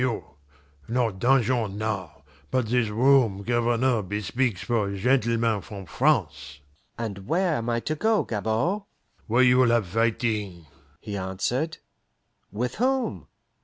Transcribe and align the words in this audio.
Not 0.87 1.19
dungeon 1.19 1.77
now, 1.77 2.23
but 2.49 2.65
this 2.65 2.89
room 2.89 3.43
Governor 3.43 4.01
bespeaks 4.01 4.63
for 4.63 4.95
gentlemen 4.95 5.61
from 5.61 5.85
France." 5.85 6.59
"And 6.97 7.27
where 7.27 7.57
am 7.57 7.69
I 7.69 7.81
to 7.81 7.93
go, 7.93 8.23
Gabord?" 8.25 8.81
"Where 9.27 9.43
you 9.43 9.59
will 9.59 9.69
have 9.69 9.85
fighting," 9.85 10.65
he 11.01 11.15
answered. 11.15 11.77
"With 12.51 12.77
whom?" 12.81 13.27